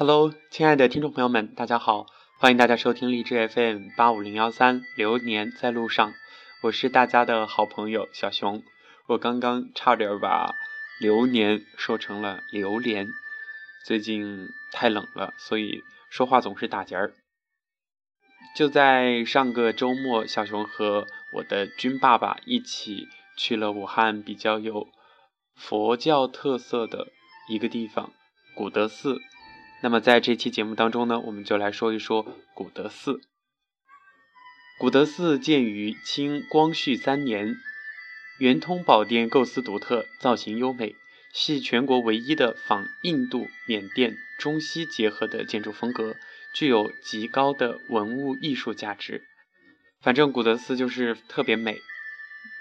[0.00, 2.06] Hello，亲爱的听众朋友们，大家好，
[2.38, 6.14] 欢迎大家收听荔枝 FM 八五零幺三，流年在路上，
[6.62, 8.62] 我是大家的好朋友小熊。
[9.08, 10.54] 我刚刚差点把
[11.00, 13.08] 流年说成了榴莲，
[13.84, 17.14] 最近太冷了，所以说话总是打结儿。
[18.54, 24.86] 就在上个周末，小熊和我的军爸爸一起去了武汉比较有
[25.56, 27.08] 佛教特色的
[27.48, 28.12] 一个地方——
[28.54, 29.18] 古德寺。
[29.80, 33.20] 那么在这期节目当中呢，我们就来说一说古德寺。
[34.76, 37.54] 古德寺建于清光绪三年，
[38.38, 40.96] 圆通宝殿构思独特，造型优美，
[41.32, 46.16] 系全国唯一的仿印度、缅甸、中西结合的建筑风格，
[46.52, 49.24] 具有极高的文物艺术价值。
[50.00, 51.80] 反正古德寺就是特别美，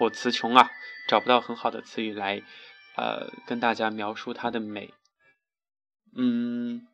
[0.00, 0.70] 我词穷啊，
[1.08, 2.42] 找不到很好的词语来，
[2.96, 4.92] 呃，跟大家描述它的美。
[6.14, 6.86] 嗯。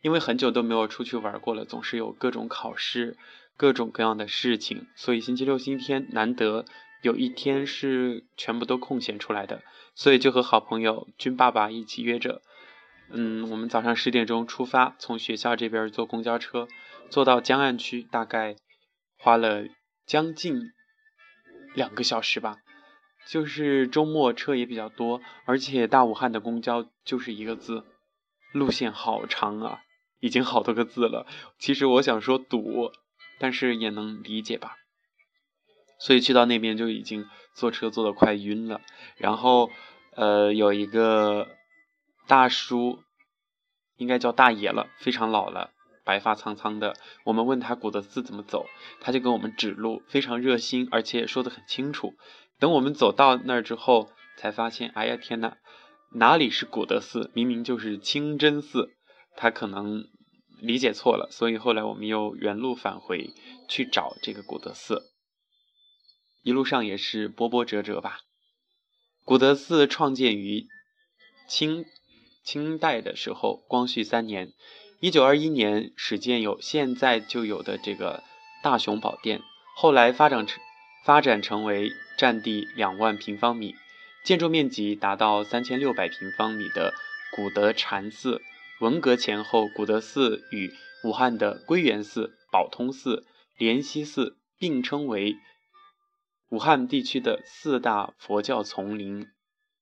[0.00, 3.16] 因为很久都没有出去玩过了，总是有各种考试、
[3.56, 6.64] 各种各样的事情，所以星期六、星期天难得
[7.02, 9.62] 有一天是全部都空闲出来的，
[9.94, 12.42] 所以就和好朋友军爸爸一起约着，
[13.10, 16.68] 嗯，我们早上十点钟出发，从学校这边坐公交车，
[17.10, 18.56] 坐到江岸区，大概
[19.18, 19.64] 花了
[20.06, 20.72] 将近
[21.74, 22.58] 两个小时吧。
[23.26, 27.84] 就是周末车也比较多，而且大武汉的公交就是一个字，
[28.52, 29.80] 路线好长啊。
[30.20, 31.26] 已经好多个字了，
[31.58, 32.90] 其实我想说堵，
[33.38, 34.76] 但是也能理解吧。
[36.00, 38.80] 所以去到那边就已经坐车坐得快晕了。
[39.16, 39.70] 然后，
[40.14, 41.48] 呃，有一个
[42.28, 43.00] 大叔，
[43.96, 45.72] 应该叫大爷了，非常老了，
[46.04, 46.94] 白发苍苍的。
[47.24, 48.66] 我们问他古德寺怎么走，
[49.00, 52.14] 他就给我们指路，非常热心，而且说得很清楚。
[52.60, 55.56] 等我们走到那儿之后，才发现，哎呀天哪，
[56.12, 58.94] 哪里是古德寺，明明就是清真寺。
[59.40, 60.08] 他可能
[60.60, 63.32] 理解错了，所以后来我们又原路返回
[63.68, 65.12] 去找这个古德寺，
[66.42, 68.22] 一路上也是波波折折吧。
[69.24, 70.66] 古德寺创建于
[71.46, 71.84] 清
[72.42, 74.52] 清代的时候，光绪三年，
[74.98, 78.24] 一九二一年始建有现在就有的这个
[78.60, 79.40] 大雄宝殿，
[79.76, 80.60] 后来发展成
[81.04, 83.76] 发展成为占地两万平方米，
[84.24, 86.92] 建筑面积达到三千六百平方米的
[87.36, 88.42] 古德禅寺。
[88.80, 90.72] 文革前后，古德寺与
[91.02, 95.36] 武汉的归元寺、宝通寺、莲溪寺并称为
[96.50, 99.26] 武汉地区的四大佛教丛林。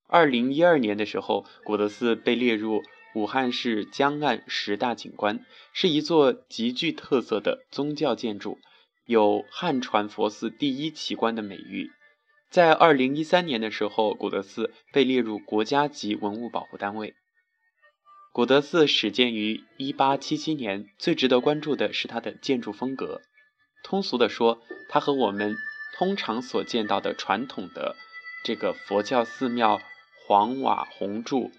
[0.08, 2.82] 二零一二年的时候，古德寺被列入
[3.14, 8.58] 武汉市江岸十大景观，是一座极具特色的宗教建筑，
[9.04, 11.90] 有“汉传佛寺第一奇观”的美誉。
[12.48, 17.14] 在二零一三年的时候，古德寺被列入国家级文物保护单位。
[18.36, 23.22] 古德寺始建于1877年，最值得关注的是它的建筑风格。
[23.82, 24.60] 通俗的说，
[24.91, 25.56] 它和我们
[25.97, 27.97] 通常所见到的传统的
[28.44, 29.80] 这个佛教寺庙
[30.26, 31.50] 黄瓦红柱、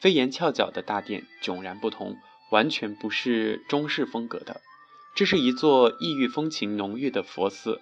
[0.00, 2.16] 飞檐翘角的大殿迥然不同，
[2.50, 4.60] 完全不是中式风格的。
[5.14, 7.80] 这是一座异域风情浓郁的佛寺。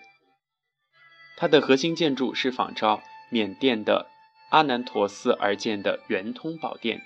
[1.38, 4.11] 它的核心建筑是仿照缅甸的
[4.50, 7.00] 阿难陀寺而建的圆通宝殿。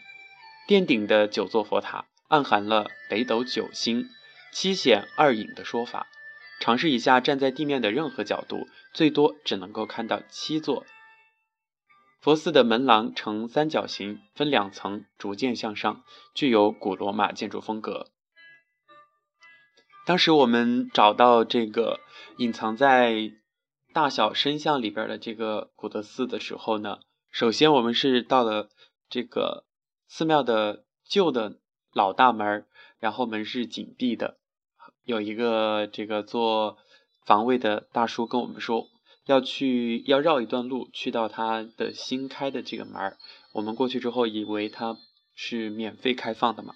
[0.68, 4.04] 殿顶的九座佛塔暗含了北斗九星、
[4.52, 6.08] 七显二隐的说法。
[6.60, 10.84] 尝试一下站在地面的任何角度，最多只能够看到七座。
[12.20, 18.08] 佛寺的门廊呈三角形，分两层，逐渐向上，具有古罗马建筑风格。
[20.04, 22.00] 当时我们找到这个
[22.36, 23.32] 隐藏在
[23.94, 26.98] 大小深巷里边的这个古德寺的时候呢，
[27.30, 28.68] 首先我们是到了
[29.08, 29.64] 这个。
[30.08, 31.58] 寺庙的旧的
[31.92, 32.66] 老大门，
[32.98, 34.38] 然后门是紧闭的。
[35.04, 36.78] 有一个这个做
[37.24, 38.88] 防卫的大叔跟我们说，
[39.26, 43.16] 要去要绕一段路去到他的新开的这个门。
[43.52, 44.96] 我们过去之后以为他
[45.34, 46.74] 是免费开放的嘛，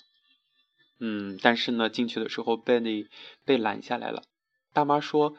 [1.01, 3.07] 嗯，但是呢进去的时候被那
[3.45, 4.23] 被拦下来了。
[4.75, 5.35] 大妈说，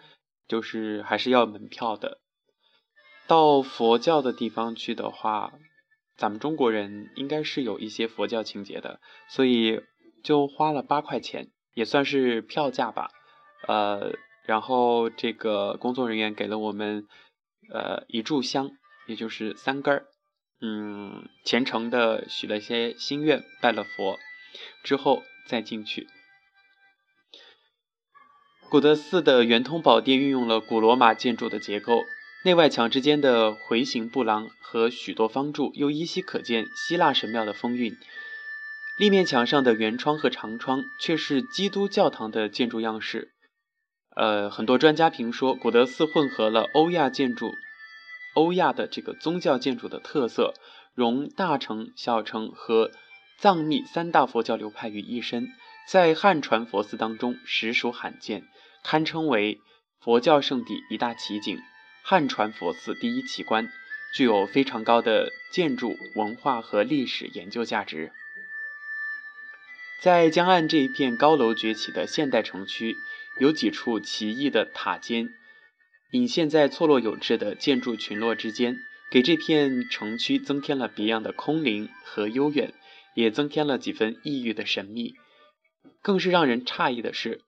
[0.48, 2.20] 就是还是要门票的。
[3.28, 5.54] 到佛教的地方去的话。
[6.16, 9.82] 咱们中国人应该是有一些佛教情节的，所以
[10.24, 13.10] 就花了八块钱，也算是票价吧。
[13.68, 14.14] 呃，
[14.46, 17.08] 然后这个工作人员给了我们
[17.72, 18.72] 呃一炷香，
[19.08, 20.06] 也就是三根儿，
[20.62, 24.20] 嗯，虔诚的许了些心愿，拜了佛
[24.84, 26.08] 之后再进去。
[28.70, 32.04] 古德寺的圆通宝殿运用了古罗马建筑的结构。
[32.46, 37.96] 内外墙之间的回形布廊和许多方柱，又依稀可见希腊神庙的风韵。
[39.00, 43.32] 立面墙上的圆窗和长窗却是基督教堂的建筑样式。
[44.18, 47.54] 呃，很多专家评说，古德寺混合了欧亚建筑、
[48.36, 50.54] 欧亚的这个宗教建筑的特色，
[50.94, 52.92] 融大乘、小乘和
[53.40, 55.48] 藏密三大佛教流派于一身，
[55.88, 58.44] 在汉传佛寺当中实属罕见，
[58.84, 59.62] 堪称为
[60.02, 61.58] 佛教圣地一大奇景，
[62.04, 63.72] 汉传佛寺第一奇观，
[64.14, 68.12] 具有非常高的建筑文化和历史研究价值。
[70.02, 72.96] 在江岸这一片高楼崛起的现代城区。
[73.40, 75.34] 有几处奇异的塔尖，
[76.12, 78.78] 隐现在错落有致的建筑群落之间，
[79.10, 82.76] 给这片城区增添了别样的空灵和悠远，
[83.16, 85.16] 也增添了几分异域的神秘。
[86.04, 87.42] 更是让人诧异的是，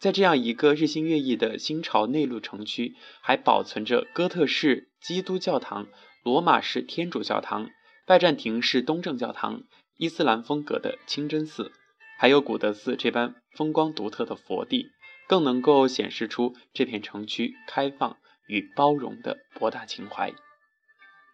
[0.00, 5.86] 在这样一个日新月异的新潮内陆城区，还保存着哥特式基督教堂、
[6.24, 7.70] 罗马式天主教堂、
[8.06, 9.64] 拜占庭式东正教堂、
[9.96, 11.70] 伊斯兰风格的清真寺，
[12.18, 14.90] 还有古德寺这般风光独特的佛地。
[15.28, 18.16] 更能够显示出这片城区开放
[18.48, 20.34] 与包容的博大情怀。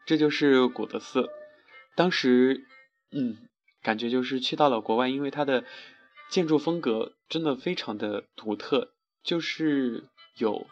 [0.04, 1.30] 这就是古德寺。
[1.94, 2.66] 当时，
[3.10, 3.38] 嗯，
[3.82, 5.64] 感觉就是去到了国外，因为它的
[6.28, 8.92] 建筑风格真的非常的独特，
[9.22, 10.66] 就是有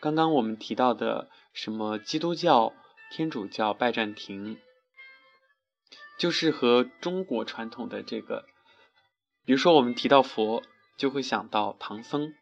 [0.00, 2.72] 刚刚我们提到的什么基督教、
[3.10, 4.58] 天主教、拜占庭，
[6.18, 8.46] 就是和中国传统的这个，
[9.44, 10.62] 比如说我们提到佛。
[10.96, 12.32] 就会想到唐僧，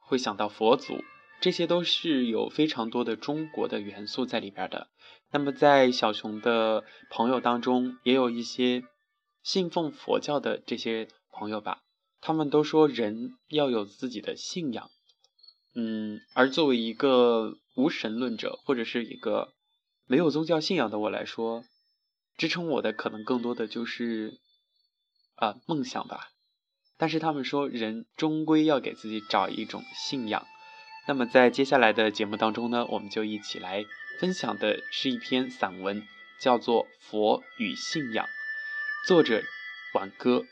[0.00, 1.04] 会想到佛祖，
[1.40, 4.88] 这些都是有非常多的中国的元素在里边的。
[5.30, 8.82] 那么在小熊的朋友当中，也有一些
[9.44, 11.06] 信奉佛教的这些
[11.38, 11.82] 朋友吧，
[12.20, 14.90] 他们都说人要有自己的信仰。
[15.74, 19.52] 嗯，而作为一个无神论者，或者是一个
[20.06, 21.64] 没有宗教信仰的我来说，
[22.38, 24.40] 支撑我的可能更多的就是
[25.34, 26.30] 啊梦想吧。
[26.96, 30.46] 但是他们说，人终归要给自己找一种信仰。
[31.06, 33.84] 那么在接下来的节目当中呢，我们就一起来
[34.18, 36.02] 分享的是一篇散文，
[36.40, 38.24] 叫做《佛与信仰》，
[39.06, 39.42] 作者
[39.92, 40.46] 挽歌。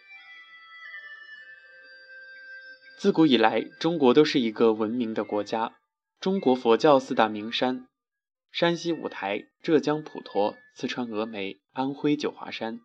[3.04, 5.76] 自古以来，中国都是一个文明的国家。
[6.20, 7.86] 中国佛教四大名山：
[8.50, 12.80] 山西五台、浙江普陀、四川峨眉、安徽九华山，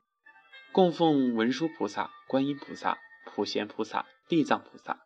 [0.74, 2.98] 供奉文殊菩萨、观音菩萨。
[3.28, 5.06] 普贤菩萨、地藏菩萨，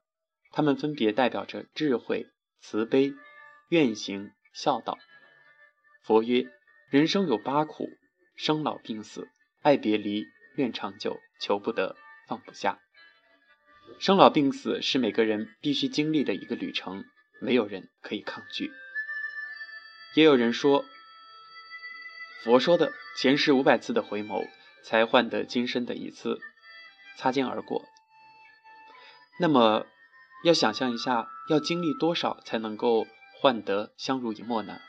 [0.52, 2.26] 他们分别代表着智慧、
[2.60, 3.14] 慈悲、
[3.70, 4.98] 愿行、孝道。
[6.02, 6.48] 佛曰：
[6.90, 7.88] 人生有八苦，
[8.36, 9.28] 生老病死、
[9.62, 10.26] 爱别离、
[10.56, 11.96] 愿长久、求不得、
[12.28, 12.80] 放不下。
[14.00, 17.06] 生老病死是每个人必须经历的一个旅程，
[17.40, 18.72] 没有人可以抗拒。
[20.16, 20.86] 也有人说，
[22.44, 24.48] 佛说的前世五百次的回眸，
[24.84, 26.40] 才换得今生的一次
[27.18, 27.86] 擦肩而过。
[29.40, 29.88] 那么，
[30.44, 33.08] 要想象一下，要经历多少才能够
[33.42, 34.80] 换得相濡以沫呢？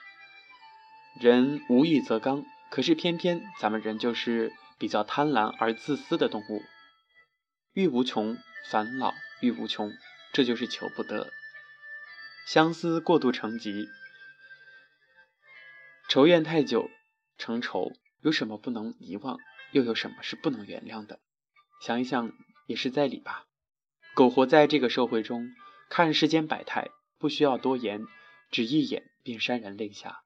[1.21, 6.61] 人无欲则刚，可是偏偏咱们人就是比较贪婪而自私的动物，
[7.73, 9.93] 欲无穷，烦恼欲无穷，
[10.33, 11.31] 这就是求不得。
[12.47, 13.89] 相思过度成疾，
[16.09, 16.91] 仇怨太久
[17.37, 19.39] 成仇，有什么不能遗忘？
[19.73, 21.21] 又有什么是不能原谅的？
[21.83, 22.33] 想一想，
[22.67, 23.47] 也是在理吧。
[24.15, 25.51] 苟活在这个社会中，
[25.91, 28.07] 看世间百态，不需要多言，
[28.51, 30.25] 只一眼便潸然泪下。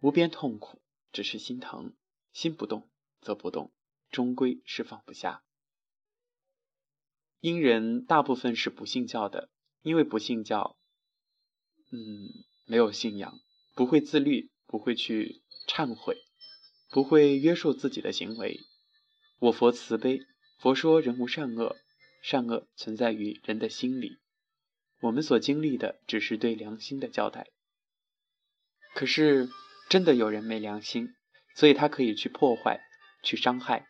[0.00, 1.94] 无边痛苦，只是心疼，
[2.32, 2.90] 心不动
[3.22, 3.72] 则不动，
[4.10, 5.42] 终归是放不下。
[7.40, 9.50] 因人大部分是不信教的，
[9.82, 10.76] 因为不信教，
[11.90, 12.28] 嗯，
[12.66, 13.38] 没有信仰，
[13.74, 16.16] 不会自律，不会去忏悔，
[16.90, 18.60] 不会约束自己的行为。
[19.38, 20.20] 我佛慈悲，
[20.58, 21.76] 佛说人无善恶。
[22.22, 24.18] 善恶存在于人的心里，
[25.00, 27.46] 我们所经历的只是对良心的交代。
[28.96, 29.48] 可是，
[29.88, 31.14] 真的有人没良心，
[31.54, 32.80] 所以他可以去破坏、
[33.22, 33.86] 去伤害。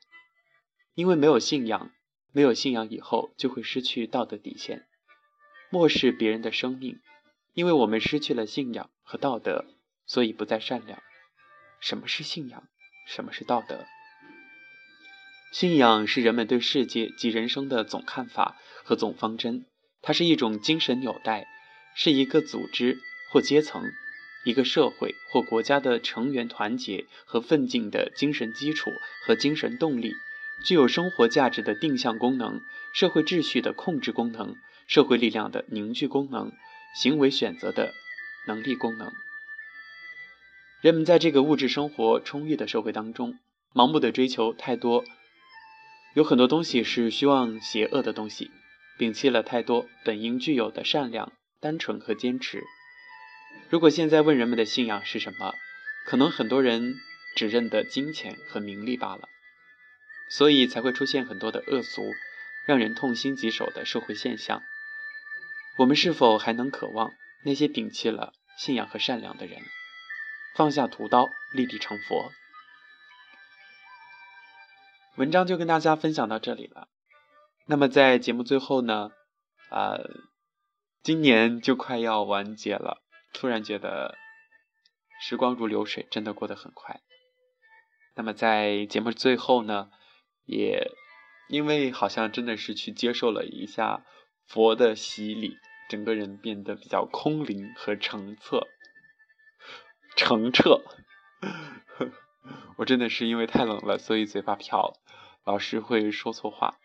[0.93, 1.91] 因为没有信仰，
[2.37, 4.85] 没有信仰以后就会失去道德底线，
[5.71, 7.01] 漠视别人的生命。
[7.55, 9.65] 因为我们失去了信仰和道德，
[10.05, 11.03] 所以不再善良。
[11.81, 12.69] 什么是信仰？
[13.07, 13.87] 什么是道德？
[15.51, 19.65] 信仰是人们对世界及人生的总看法和总方针，
[20.03, 21.47] 它是一种精神纽带，
[21.95, 22.99] 是一个组织
[23.33, 23.83] 或阶层、
[24.45, 28.91] 一个社会或国家的成员团结和奋进的精神基础
[29.27, 30.13] 和精神动力，
[30.65, 32.61] 具有生活价值的定向功能、
[32.93, 36.53] 社会秩序的控制功能、社会力量的凝聚功能、
[36.95, 37.93] 行为选择的
[38.47, 39.13] 能力功能。
[40.81, 43.39] 人们在这个物质生活充裕的社会当中，
[43.73, 45.05] 盲目的追求太多。
[46.15, 48.51] 有很多东西是虚妄邪恶的东西，
[48.99, 52.65] 摒弃了太多本应具有的善良、单纯和坚持。
[53.69, 55.55] 如果现在问人们的信仰是什么，
[56.07, 56.95] 可能很多人
[57.35, 59.29] 只认得金钱和名利罢了，
[60.29, 62.13] 所以才会出现很多的恶俗，
[62.67, 64.63] 让人痛心疾首的社会现象。
[65.79, 67.13] 我们是否还能渴望
[67.45, 69.61] 那些摒弃了信仰和善良的人，
[70.55, 72.33] 放下屠刀，立地成佛？
[75.17, 76.89] 文章就跟大家分享到这里了。
[77.67, 79.11] 那么在节目最后呢，
[79.71, 79.99] 呃，
[81.03, 83.03] 今年就快要完结了，
[83.33, 84.17] 突然觉得
[85.21, 87.01] 时光如流水，真的过得很快。
[88.15, 89.91] 那么在节目最后呢，
[90.47, 90.93] 也
[91.49, 94.05] 因为好像真的是去接受了一下
[94.47, 98.67] 佛的洗礼，整个人变得比较空灵和澄澈，
[100.17, 100.83] 澄澈。
[102.79, 104.95] 我真的是因为太冷了，所以嘴巴瓢，
[105.45, 106.79] 老是会说错话。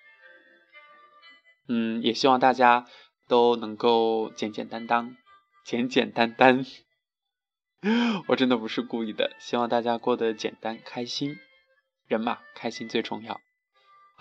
[1.68, 2.88] 嗯，也希望大家
[3.28, 5.18] 都能够简简单单，
[5.64, 6.66] 简简单单。
[8.28, 11.38] 我真的不是故意的，希望大家过得简单开心。
[12.08, 13.40] 人嘛，开心最重要。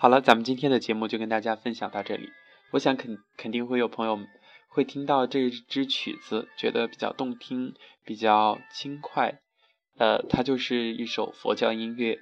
[0.01, 2.31] 好了，咱们今天的节目就跟大家分享到这里。
[2.71, 4.17] 我想肯肯定会有朋友
[4.67, 9.41] 会听到这支曲子，觉得比较动听，比较轻快。
[9.99, 12.17] 呃，它就是一首佛教音乐，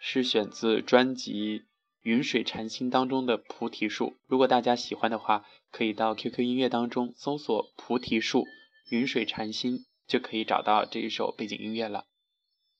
[0.00, 1.60] 是选自专辑
[2.00, 4.06] 《云水禅心》当中的《菩提树》。
[4.26, 8.48] 如果大家喜欢的话，可以到 QQ 音乐当中搜索“菩提树
[8.90, 12.06] 云水禅心”，就可以找到这一首背景音乐了。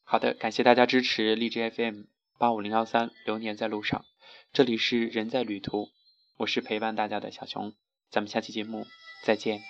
[0.02, 2.06] 好的，感谢大家支持荔枝 FM
[2.40, 4.04] 八五零幺三，流年在路上，
[4.52, 5.88] 这里是人在旅途，
[6.36, 7.72] 我是陪伴大家的小熊，
[8.10, 8.84] 咱们下期节目
[9.24, 9.62] 再见。